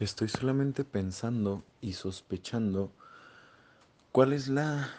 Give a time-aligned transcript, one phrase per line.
[0.00, 2.90] Estoy solamente pensando y sospechando
[4.10, 4.90] cuál es la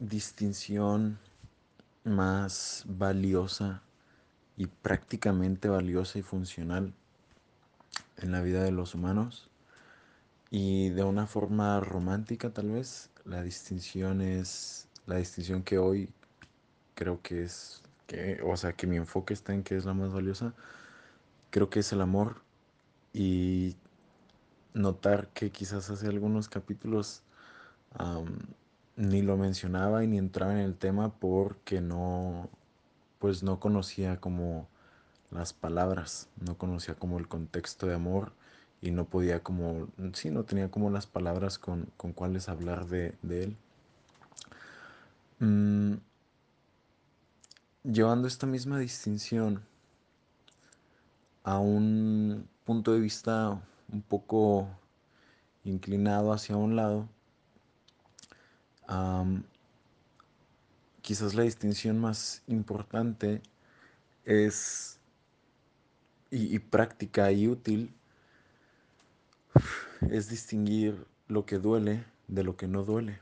[0.00, 1.20] distinción
[2.02, 3.82] más valiosa
[4.56, 6.92] y prácticamente valiosa y funcional
[8.16, 9.48] en la vida de los humanos.
[10.50, 16.08] Y de una forma romántica tal vez, la distinción es la distinción que hoy
[16.96, 20.12] creo que es, que, o sea, que mi enfoque está en que es la más
[20.12, 20.52] valiosa.
[21.50, 22.42] Creo que es el amor
[23.12, 23.76] y
[24.76, 27.22] notar que quizás hace algunos capítulos
[28.96, 32.50] ni lo mencionaba y ni entraba en el tema porque no,
[33.18, 34.68] pues no conocía como
[35.30, 38.32] las palabras, no conocía como el contexto de amor
[38.82, 43.14] y no podía como, sí, no tenía como las palabras con, con cuáles hablar de,
[43.22, 43.56] de él.
[45.40, 45.94] Mm,
[47.84, 49.62] llevando esta misma distinción
[51.44, 53.60] a un punto de vista
[53.92, 54.68] un poco
[55.64, 57.08] inclinado hacia un lado,
[61.02, 63.42] quizás la distinción más importante
[64.24, 64.98] es
[66.30, 67.94] y, práctica y útil
[70.10, 73.20] es distinguir lo que duele de lo que no duele,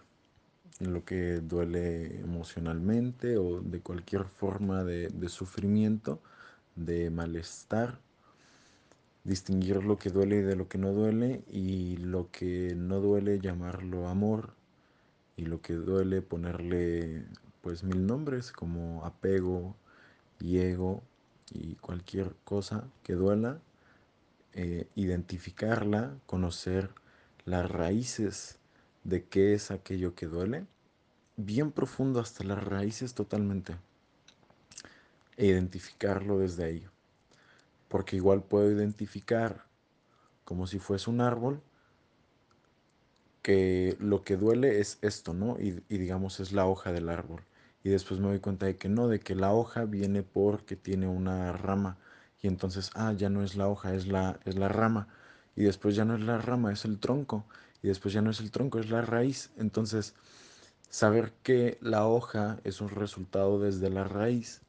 [0.81, 6.21] lo que duele emocionalmente o de cualquier forma de sufrimiento,
[6.75, 8.01] de malestar,
[9.25, 14.09] distinguir lo que duele de lo que no duele y lo que no duele llamarlo
[14.09, 14.55] amor
[15.37, 17.25] y lo que duele ponerle
[17.63, 19.75] pues mil nombres como apego
[20.41, 21.03] y ego
[21.53, 23.61] y cualquier cosa que duela
[24.53, 26.91] eh, identificarla, conocer
[27.45, 28.59] las raíces
[29.03, 30.67] de qué es aquello que duele,
[31.37, 33.77] bien profundo hasta las raíces totalmente,
[35.37, 36.87] e identificarlo desde ahí.
[37.95, 39.67] Porque igual puedo identificar
[40.45, 41.63] como si fuese un árbol,
[43.41, 45.61] que lo que duele es esto, ¿no?
[45.61, 47.45] Y, y, digamos es la hoja del árbol.
[47.85, 51.07] Y después me doy cuenta de que no, de que la hoja viene porque tiene
[51.07, 51.97] una rama.
[52.43, 55.07] Y entonces, ah, ya no es la hoja, es la, es la rama.
[55.55, 57.47] Y después ya no es la rama, es el tronco.
[57.81, 59.53] Y después ya no es el tronco, es la raíz.
[59.57, 60.17] Entonces,
[60.89, 64.63] saber que la hoja es un resultado desde la raíz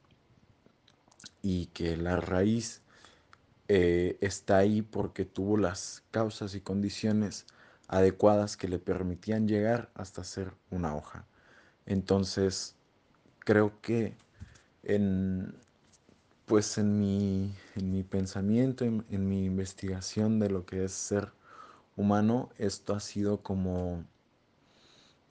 [1.42, 2.85] y que la raíz
[3.68, 7.46] eh, está ahí porque tuvo las causas y condiciones
[7.88, 11.26] adecuadas que le permitían llegar hasta ser una hoja.
[11.86, 12.76] Entonces,
[13.40, 14.16] creo que
[14.82, 15.54] en,
[16.46, 21.32] pues en mi, en mi pensamiento, en, mi investigación de lo que es ser
[21.96, 24.04] humano, esto ha sido como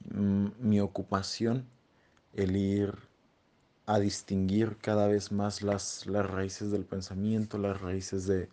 [0.09, 1.67] mm, mi ocupación,
[2.34, 2.94] el ir
[3.85, 8.50] a distinguir cada vez más las, las raíces del pensamiento, las raíces de,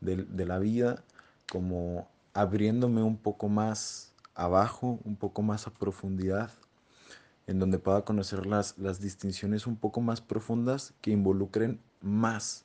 [0.00, 1.04] de, de la vida,
[1.50, 6.50] como abriéndome un poco más abajo, un poco más a profundidad,
[7.46, 12.64] en donde pueda conocer las, las distinciones un poco más profundas que involucren más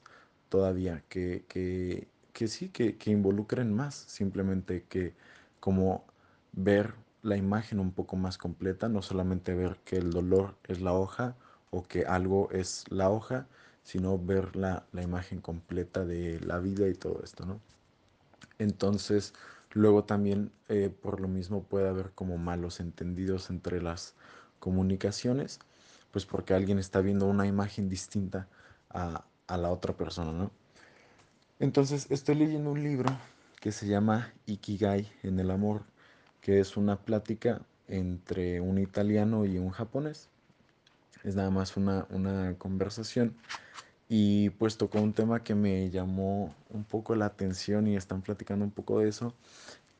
[0.50, 5.16] todavía, que, que, que sí, que, que involucren más, simplemente que
[5.60, 6.06] como
[6.52, 10.94] ver la imagen un poco más completa, no solamente ver que el dolor es la
[10.94, 11.36] hoja
[11.72, 13.48] o que algo es la hoja,
[13.84, 17.62] sino ver la, la imagen completa de la vida y todo esto, ¿no?
[18.60, 19.34] Entonces,
[19.74, 24.16] luego también eh, por lo mismo puede haber como malos entendidos entre las
[24.60, 25.60] comunicaciones,
[26.12, 28.50] pues porque alguien está viendo una imagen distinta
[28.90, 30.52] a, a la otra persona, ¿no?
[31.60, 33.10] Entonces, estoy leyendo un libro
[33.62, 35.84] que se llama Ikigai en el amor,
[36.42, 40.31] que es una plática entre un italiano y un japonés.
[41.24, 43.36] Es nada más una, una conversación
[44.14, 48.66] y pues tocó un tema que me llamó un poco la atención y están platicando
[48.66, 49.34] un poco de eso,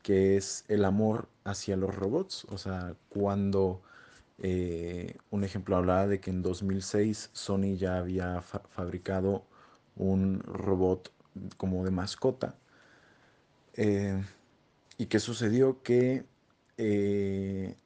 [0.02, 2.44] que es el amor hacia los robots.
[2.50, 3.80] O sea, cuando
[4.38, 9.44] eh, un ejemplo hablaba de que en 2006 Sony ya había fa fabricado
[9.96, 11.10] un robot
[11.56, 12.54] como de mascota.
[13.74, 14.22] Eh,
[14.98, 15.82] ¿Y qué sucedió?
[15.82, 16.24] Que
[16.76, 17.76] eh,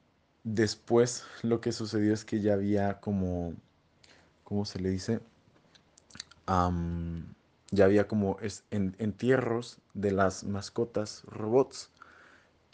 [0.47, 3.53] después lo que sucedió es que ya había como,
[4.43, 5.19] ¿cómo se le dice?
[7.71, 11.91] Ya había como es, en, entierros de las mascotas robots.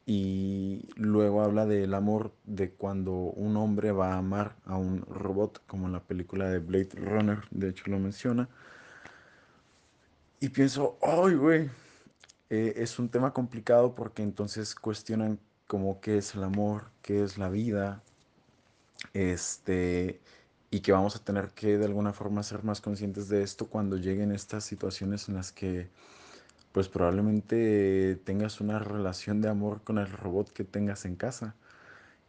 [0.06, 5.66] Y luego habla del amor de cuando un hombre va a amar a un robot,
[5.66, 8.50] como en la película de Blade Runner, de hecho lo menciona.
[10.42, 11.70] Y pienso, ¡ay, güey!
[12.50, 15.40] Eh, es un tema complicado porque entonces cuestionan
[15.74, 18.04] como qué es el amor, qué es la vida,
[19.16, 20.22] este,
[20.70, 23.98] y que vamos a tener que de alguna forma ser más conscientes de esto cuando
[23.98, 25.90] lleguen estas situaciones en las que
[26.74, 31.56] pues probablemente tengas una relación de amor con el robot que tengas en casa.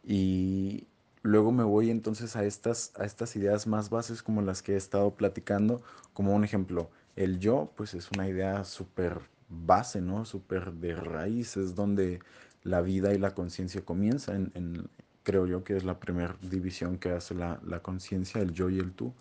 [0.03, 0.87] Y
[1.21, 4.75] luego me voy entonces a estas, a estas ideas más bases como las que he
[4.75, 5.83] estado platicando,
[6.13, 10.25] como un ejemplo, el yo, pues es una idea súper base, ¿no?
[10.25, 12.21] Súper de raíz, es donde
[12.65, 14.89] la vida y la conciencia comienzan, en, en-
[15.23, 18.79] creo yo que es la primera división que hace la, la conciencia, el yo y
[18.79, 19.13] el tú.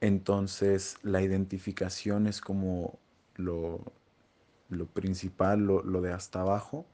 [0.00, 2.98] Entonces, la identificación es como
[3.36, 3.80] lo,
[4.70, 6.86] lo principal, lo, lo de hasta abajo.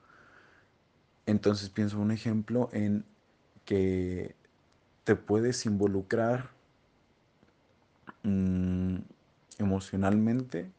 [1.27, 3.05] Entonces pienso un ejemplo en
[3.65, 4.35] que
[5.05, 6.51] te puedes involucrar
[8.23, 8.97] mm,
[9.59, 10.71] emocionalmente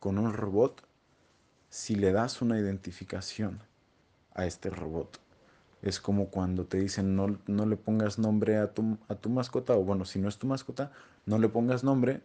[0.00, 0.82] con un robot
[1.70, 3.60] si le das una identificación
[4.34, 5.20] a este robot.
[5.82, 9.74] Es como cuando te dicen no, no le pongas nombre a tu, a tu mascota,
[9.74, 10.92] o bueno, si no es tu mascota,
[11.26, 12.22] no le pongas nombre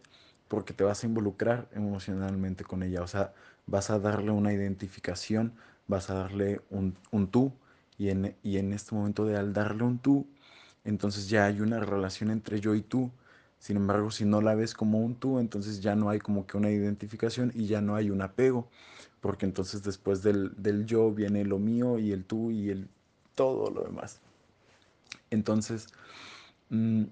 [0.48, 3.02] porque te vas a involucrar emocionalmente con ella.
[3.02, 3.34] O sea,
[3.66, 5.52] vas a darle una identificación,
[5.88, 7.52] vas a darle un, un tú,
[7.98, 10.26] y en, y en este momento de al darle un tú,
[10.84, 13.10] entonces ya hay una relación entre yo y tú.
[13.58, 16.56] Sin embargo, si no la ves como un tú, entonces ya no hay como que
[16.56, 18.68] una identificación y ya no hay un apego,
[19.20, 22.88] porque entonces después del, del yo viene lo mío y el tú y el
[23.34, 24.20] todo lo demás.
[25.30, 25.88] Entonces,
[26.70, 27.04] mm,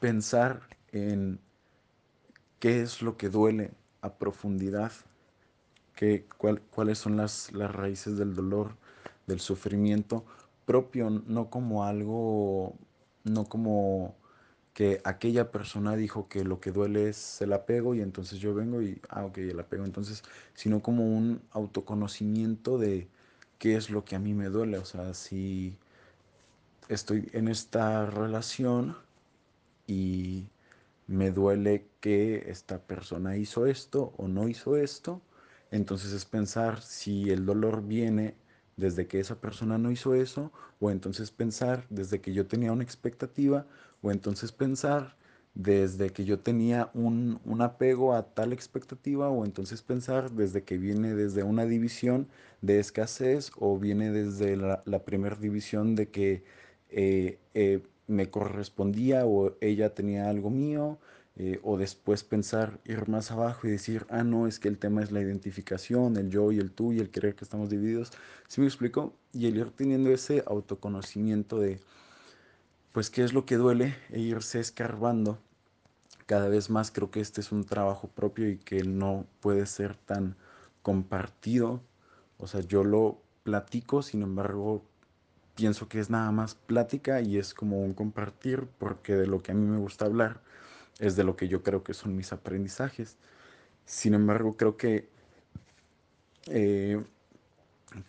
[0.00, 0.62] pensar
[0.92, 1.40] en
[2.60, 3.72] qué es lo que duele
[4.02, 4.92] a profundidad,
[5.94, 8.76] qué, cuál- cuáles son las, las raíces del dolor,
[9.26, 10.24] del sufrimiento
[10.64, 12.74] propio, no como algo,
[13.24, 14.16] no como
[14.76, 18.82] que aquella persona dijo que lo que duele es el apego y entonces yo vengo
[18.82, 23.08] y, ah, ok, el apego, entonces, sino como un autoconocimiento de
[23.58, 25.78] qué es lo que a mí me duele, o sea, si
[26.90, 28.98] estoy en esta relación
[29.86, 30.44] y
[31.06, 35.22] me duele que esta persona hizo esto o no hizo esto.
[35.70, 38.34] Entonces es pensar si el dolor viene
[38.76, 42.84] desde que esa persona no hizo eso, o entonces pensar desde que yo tenía una
[42.84, 43.66] expectativa,
[44.02, 45.16] o entonces pensar
[45.54, 50.76] desde que yo tenía un, un apego a tal expectativa, o entonces pensar desde que
[50.78, 52.28] viene desde una división
[52.60, 56.44] de escasez, o viene desde la, la primera división de que
[56.90, 60.98] eh, eh, me correspondía o ella tenía algo mío,
[61.38, 65.02] eh, o después pensar, ir más abajo y decir, ah, no, es que el tema
[65.02, 68.10] es la identificación, el yo y el tú y el querer que estamos divididos.
[68.48, 69.14] ¿Sí me explico?
[69.34, 71.78] Y el ir teniendo ese autoconocimiento de,
[72.92, 75.38] pues, qué es lo que duele e irse escarbando
[76.24, 76.90] cada vez más.
[76.90, 80.36] Creo que este es un trabajo propio y que no puede ser tan
[80.80, 81.82] compartido.
[82.38, 84.82] O sea, yo lo platico, sin embargo,
[85.54, 89.52] pienso que es nada más plática y es como un compartir, porque de lo que
[89.52, 90.40] a mí me gusta hablar
[90.98, 93.16] es de lo que yo creo que son mis aprendizajes.
[93.84, 95.08] Sin embargo, creo que
[96.46, 97.04] eh,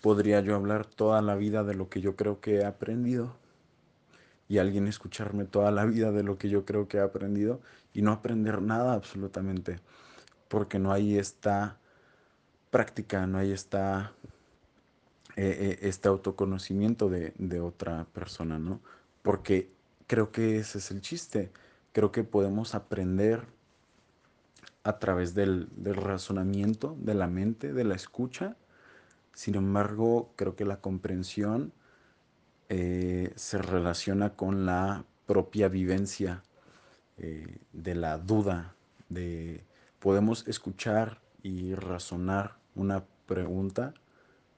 [0.01, 3.35] podría yo hablar toda la vida de lo que yo creo que he aprendido
[4.47, 7.61] y alguien escucharme toda la vida de lo que yo creo que he aprendido
[7.93, 9.79] y no aprender nada absolutamente,
[10.47, 11.77] porque no hay esta
[12.71, 14.13] práctica, no hay esta,
[15.35, 18.81] eh, eh, este autoconocimiento de, de otra persona, ¿no?
[19.21, 19.69] Porque
[20.07, 21.51] creo que ese es el chiste,
[21.97, 23.47] creo que podemos aprender
[24.83, 28.55] a través del, razonamiento, de la mente, de la escucha.
[29.33, 31.73] Sin embargo, creo que la comprensión
[32.69, 36.43] eh, se relaciona con la propia vivencia
[37.17, 38.75] eh, de la duda,
[39.09, 39.63] de
[39.97, 43.95] podemos escuchar y razonar una pregunta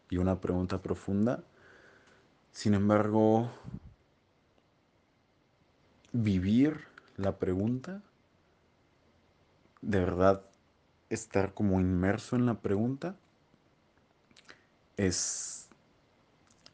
[0.10, 1.42] y una pregunta profunda.
[2.52, 3.50] Sin embargo,
[6.12, 6.89] vivir
[7.20, 8.02] la pregunta,
[9.82, 10.42] de verdad
[11.10, 13.16] estar como inmerso en la pregunta,
[14.98, 15.70] es,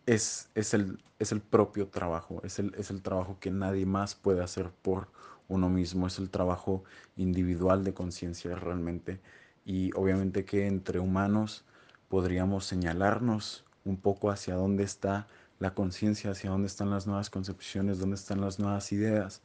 [0.06, 4.16] es, es, el, es el propio trabajo, es el, es el trabajo que nadie más
[4.16, 5.10] puede hacer por
[5.48, 6.84] uno mismo, es el trabajo
[7.18, 9.20] individual de conciencia realmente.
[9.66, 11.66] Y obviamente que entre humanos
[12.10, 15.28] podríamos señalarnos un poco hacia dónde está
[15.60, 19.42] la conciencia, hacia dónde están las nuevas concepciones, dónde están las nuevas ideas,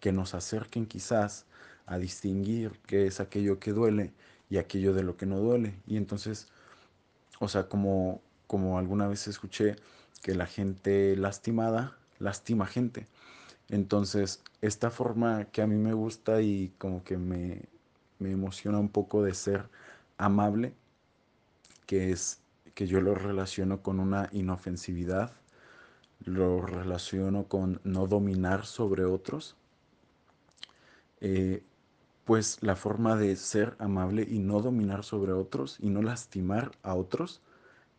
[0.00, 1.46] que nos acerquen quizás
[1.86, 4.12] a distinguir qué es aquello que duele
[4.50, 5.74] y aquello de lo que no duele.
[5.86, 6.48] Y entonces
[7.38, 9.76] o sea, como, como alguna vez escuché
[10.22, 13.06] que la gente lastimada lastima gente.
[13.68, 17.62] Entonces, esta forma que a mí me gusta y como que me,
[18.18, 19.68] me emociona un poco de ser
[20.16, 20.74] amable,
[21.86, 22.40] que es
[22.74, 25.32] que yo lo relaciono con una inofensividad,
[26.24, 29.56] lo relaciono con no dominar sobre otros,
[31.20, 31.62] eh,
[32.24, 36.94] pues la forma de ser amable y no dominar sobre otros y no lastimar a
[36.94, 37.40] otros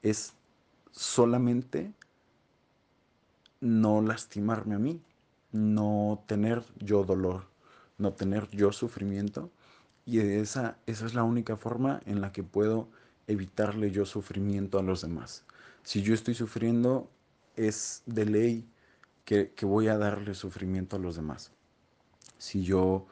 [0.01, 0.33] es
[0.91, 1.93] solamente
[3.61, 5.01] no lastimarme a mí,
[5.51, 7.45] no tener yo dolor,
[7.97, 9.49] no tener yo sufrimiento.
[10.05, 12.87] Y esa, esa es la única forma en la que puedo
[13.27, 15.43] evitarle yo sufrimiento a los demás.
[15.83, 17.09] Si yo estoy sufriendo,
[17.67, 18.69] es de ley
[19.25, 21.51] que, que voy a darle sufrimiento a los demás.
[22.37, 23.07] Si yo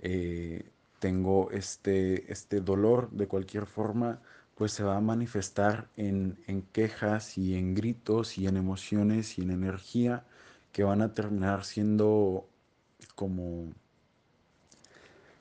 [0.00, 4.20] eh, tengo este, este dolor de cualquier forma,
[4.54, 9.42] pues se va a manifestar en, en quejas y en gritos y en emociones y
[9.42, 10.24] en energía
[10.72, 12.48] que van a terminar siendo
[13.14, 13.72] como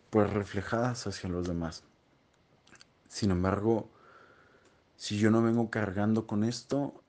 [0.10, 1.84] pues reflejadas hacia los demás.
[3.08, 3.90] Sin embargo,
[4.96, 7.03] si yo no vengo cargando con esto,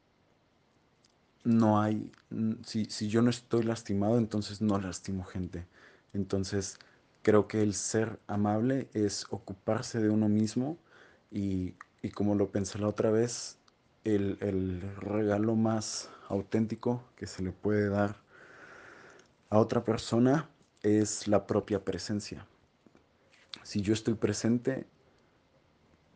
[1.45, 2.11] no hay,
[2.65, 5.67] si, si yo no estoy lastimado, entonces no lastimo gente.
[6.15, 6.79] Entonces,
[7.23, 10.79] creo que el ser amable es ocuparse de uno mismo
[11.31, 13.59] y, y como lo pensé la otra vez,
[14.05, 18.17] el, el, regalo más auténtico que se le puede dar
[19.51, 20.49] a otra persona
[20.83, 22.47] es la propia presencia.
[23.63, 24.87] Si yo estoy presente,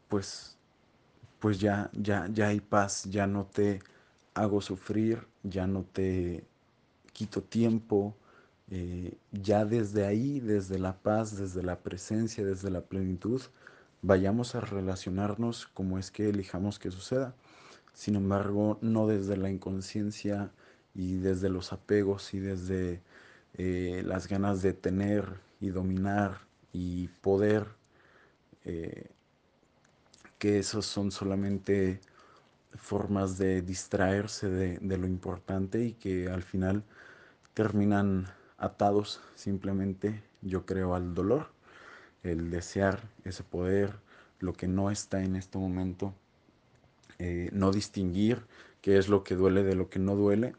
[0.08, 0.56] pues,
[1.38, 3.80] pues ya, ya, ya hay paz, ya no te
[4.42, 6.44] hago sufrir, ya no te
[7.12, 8.14] quito tiempo,
[8.70, 13.40] eh, ya desde ahí, desde la paz, desde la presencia, desde la plenitud,
[14.02, 17.34] vayamos a relacionarnos como es que elijamos que suceda.
[17.94, 20.50] Sin embargo, no desde la inconsciencia
[20.94, 23.02] y desde los apegos y desde
[23.54, 25.24] eh, las ganas de tener
[25.60, 26.38] y dominar
[26.72, 27.66] y poder,
[28.64, 29.10] eh,
[30.38, 32.00] que esos son solamente
[32.76, 36.84] formas de distraerse de, de, lo importante y que al final
[37.54, 41.48] terminan atados simplemente, yo creo, al dolor,
[42.22, 43.94] el desear ese poder,
[44.40, 46.14] lo que no está en este momento,
[47.18, 48.44] eh, no distinguir
[48.80, 50.54] qué es lo que duele de lo que no duele,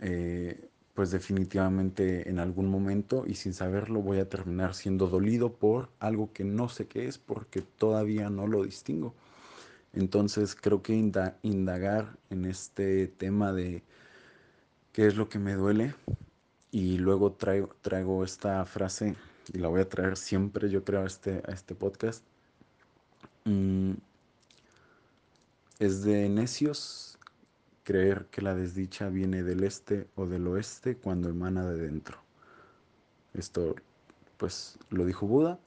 [0.00, 5.90] eh, pues definitivamente en algún momento y sin saberlo voy a terminar siendo dolido por
[6.00, 9.14] algo que no sé qué es porque todavía no lo distingo.
[9.92, 10.94] Entonces creo que
[11.42, 13.82] indagar en este tema de
[14.92, 15.94] qué es lo que me duele
[16.70, 19.16] y luego traigo, traigo esta frase
[19.52, 22.22] y la voy a traer siempre yo creo a este, a este podcast.
[23.44, 23.92] Mm,
[25.78, 27.18] es de necios
[27.84, 32.18] creer que la desdicha viene del este o del oeste cuando emana de dentro.
[33.32, 33.74] Esto
[34.36, 35.58] pues lo dijo Buda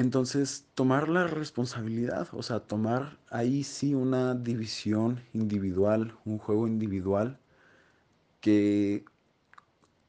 [0.00, 7.38] entonces, tomar la responsabilidad, o sea, tomar ahí sí una división individual, un juego individual
[8.40, 9.04] que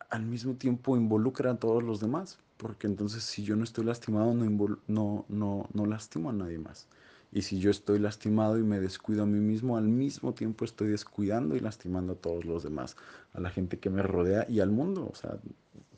[0.09, 4.33] al mismo tiempo involucra a todos los demás, porque entonces si yo no estoy lastimado,
[4.33, 6.87] no, no, no, no lastimo a nadie más.
[7.31, 10.89] Y si yo estoy lastimado y me descuido a mí mismo, al mismo tiempo estoy
[10.89, 12.97] descuidando y lastimando a todos los demás,
[13.33, 15.39] a la gente que me rodea y al mundo, o sea,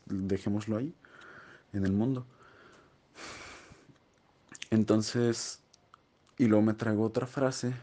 [0.05, 0.93] dejémoslo ahí,
[1.73, 2.25] en el mundo.
[4.73, 5.59] Entonces,
[6.35, 7.75] y luego me traigo otra frase,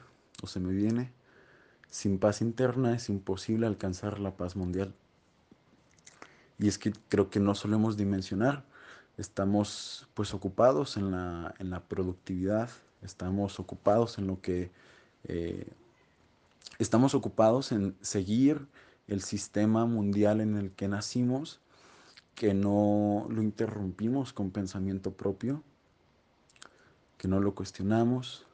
[0.43, 1.13] o se me viene,
[1.89, 4.93] sin paz interna es imposible alcanzar la paz mundial.
[6.59, 8.65] Y es que creo que no solemos dimensionar,
[9.19, 12.69] estamos pues ocupados en la, en la productividad,
[13.03, 14.73] estamos ocupados en lo que,
[15.29, 15.69] eh,
[16.81, 18.67] estamos ocupados en seguir
[19.07, 21.61] el sistema mundial en el que nacimos,
[22.35, 25.63] que no lo interrumpimos con pensamiento propio
[27.21, 28.47] que no lo cuestionamos,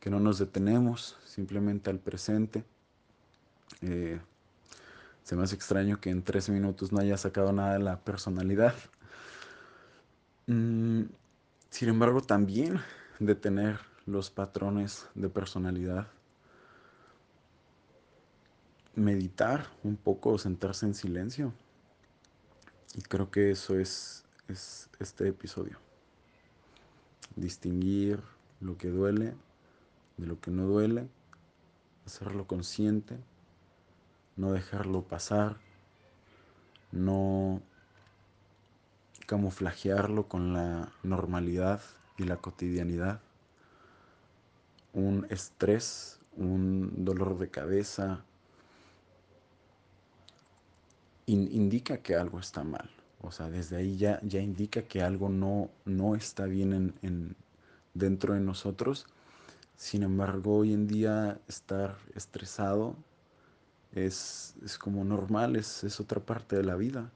[0.00, 2.64] que no nos detenemos simplemente al presente.
[3.80, 4.20] Eh,
[5.22, 8.74] se me hace extraño que en tres minutos no haya sacado nada de la personalidad.
[10.48, 11.06] Mm,
[11.70, 12.78] sin embargo, también
[13.18, 16.06] detener los patrones de personalidad.
[18.94, 21.52] Meditar un poco, sentarse en silencio.
[22.94, 25.80] Y creo que eso es, es este episodio
[27.34, 28.22] distinguir
[28.60, 29.34] lo que duele
[30.16, 31.08] de lo que no duele,
[32.06, 33.18] hacerlo consciente,
[34.36, 35.58] no dejarlo pasar,
[36.92, 37.60] no
[39.26, 41.80] camuflajearlo con la normalidad
[42.16, 43.20] y la cotidianidad.
[44.92, 48.24] Un estrés, un dolor de cabeza,
[51.26, 52.88] in indica que algo está mal.
[53.26, 57.36] O sea, desde ahí ya, ya indica que algo no, no está bien en, en,
[57.92, 59.06] dentro de nosotros.
[59.76, 62.94] Sin embargo, hoy en día estar estresado
[63.92, 67.10] es, es como normal, es, es, otra parte de la vida.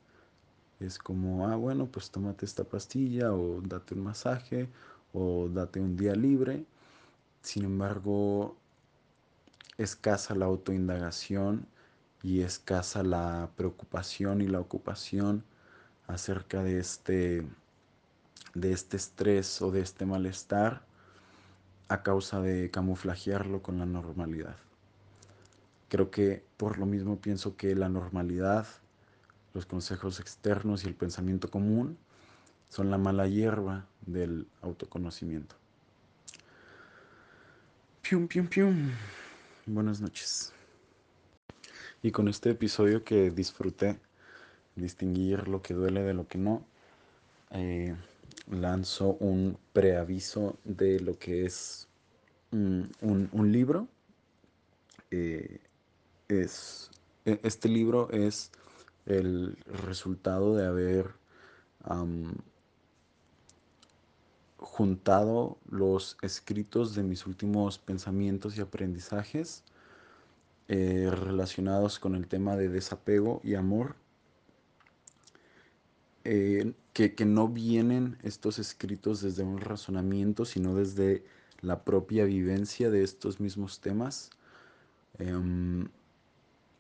[0.81, 4.69] Es como, ah, bueno, pues tómate esta pastilla o date un masaje
[5.13, 6.65] o date un día libre.
[7.43, 8.57] Sin embargo,
[9.79, 11.67] escasa la autoindagación
[12.23, 15.45] y escasa la preocupación y la ocupación
[16.13, 17.47] acerca de este,
[18.55, 20.83] de este estrés o de este malestar
[21.89, 24.57] a causa de camuflajearlo con la normalidad.
[25.89, 28.67] Creo que por lo mismo pienso que la normalidad,
[29.55, 31.99] los consejos externos y el pensamiento común
[32.69, 35.57] son la mala hierba del autoconocimiento.
[38.03, 38.91] Pium, pium, pium.
[39.67, 40.53] Buenas noches.
[42.03, 43.99] Y con este episodio que disfruté,
[44.81, 46.65] distinguir lo que duele de lo que no,
[47.51, 47.95] eh,
[48.51, 51.89] lanzo un preaviso de lo que es
[52.51, 53.89] mm, un, un libro.
[55.11, 55.61] Eh,
[56.29, 56.91] es,
[57.25, 58.53] e, este libro es
[59.07, 61.21] el resultado de haber
[64.59, 69.65] juntado los escritos de mis últimos pensamientos y aprendizajes
[70.69, 73.97] eh, relacionados con el tema de desapego y amor,
[76.25, 81.25] eh, que, no vienen estos escritos desde un razonamiento, sino desde
[81.63, 84.31] la propia vivencia de estos mismos temas,
[85.19, 85.33] eh,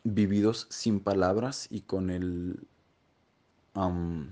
[0.04, 2.60] vividos sin palabras y con el,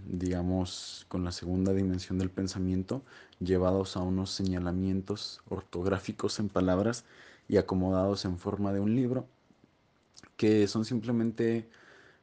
[0.07, 3.03] digamos, con la segunda dimensión del pensamiento,
[3.41, 7.05] llevados a unos señalamientos ortográficos en palabras
[7.49, 9.27] y acomodados en forma de un libro,
[10.37, 11.69] que son simplemente,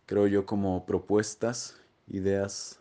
[0.06, 1.78] creo yo, como propuestas,
[2.08, 2.80] ideas,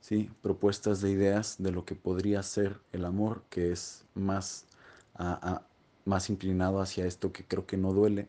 [0.00, 4.66] sí, propuestas de ideas de lo que podría ser el amor, que es más,
[5.14, 5.62] a,
[6.04, 8.28] más inclinado hacia esto que creo que no duele,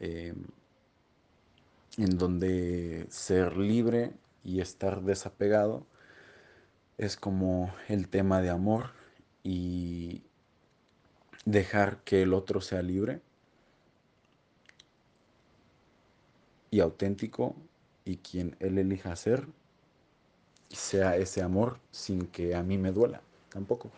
[0.00, 0.34] eh,
[1.96, 4.12] en donde ser libre
[4.44, 5.84] y estar desapegado
[6.96, 8.90] es como el tema de amor
[9.42, 10.22] y
[11.44, 13.20] dejar que el otro sea libre
[16.70, 17.56] y auténtico
[18.08, 19.46] y quien él elija ser
[20.70, 23.90] sea ese amor sin que a mí me duela tampoco.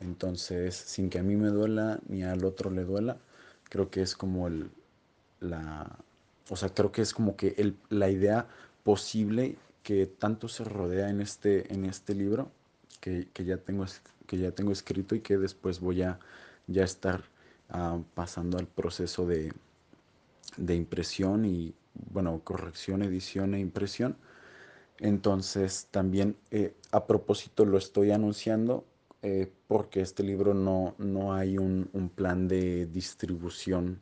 [0.00, 3.16] Entonces, sin que a mí me duela ni al otro le duela,
[3.64, 4.70] creo que es como el,
[5.40, 5.98] la,
[6.50, 8.46] o sea, creo que es como que el, la idea
[8.84, 12.50] posible que tanto se rodea en este, en este libro
[13.00, 13.86] que, que, ya tengo,
[14.26, 16.18] que ya tengo escrito y que después voy a
[16.66, 17.22] ya estar
[17.72, 19.50] uh, pasando al proceso de,
[20.58, 21.74] de impresión y,
[22.10, 24.16] bueno, corrección, edición e impresión.
[24.98, 28.84] Entonces, también eh, a propósito lo estoy anunciando
[29.22, 34.00] eh, porque este libro no, no hay un, un, plan de distribución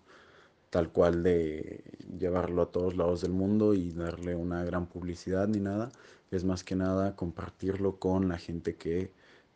[0.70, 1.84] tal cual de
[2.18, 5.90] llevarlo a todos lados del mundo y darle una gran publicidad ni nada.
[6.30, 9.12] Es más que nada compartirlo con la gente que,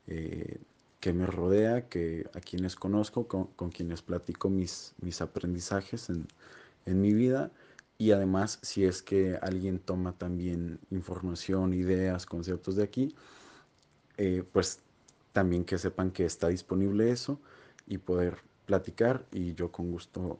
[0.06, 0.58] eh,
[1.00, 6.26] que me rodea, que a quienes conozco, con, con quienes platico mis, mis aprendizajes en,
[6.86, 7.50] en mi vida
[7.98, 13.14] y además si es que alguien toma también información, ideas, conceptos de aquí,
[14.16, 14.80] eh, pues
[15.32, 17.40] también que sepan que está disponible eso
[17.86, 20.38] y poder platicar y yo con gusto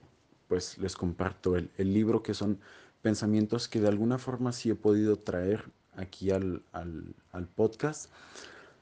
[0.49, 2.61] pues les comparto el, el libro que son
[3.03, 5.65] pensamientos que de alguna forma sí he podido traer
[5.99, 8.11] aquí al, al, podcast.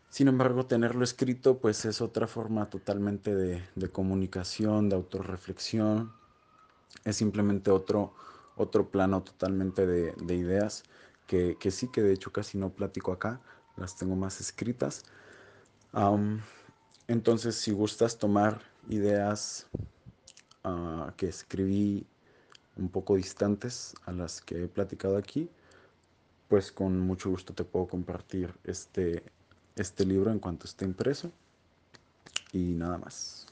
[0.09, 6.13] Sin embargo, tenerlo escrito pues es otra forma totalmente de, de comunicación, de autorreflexión,
[7.05, 8.15] es simplemente otro,
[8.57, 10.83] otro plano totalmente de, de ideas
[11.27, 13.41] que, que, sí, que de hecho casi no platico acá,
[13.77, 15.05] las tengo más escritas.
[17.09, 19.67] Entonces, si gustas tomar ideas
[20.65, 22.07] uh, que escribí
[22.77, 25.49] un poco distantes a las que he platicado aquí,
[26.49, 29.23] pues con mucho gusto te puedo compartir este,
[29.77, 31.31] este libro en cuanto esté impreso.
[32.53, 33.46] Y nada más.